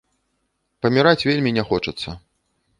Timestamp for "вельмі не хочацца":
1.29-2.19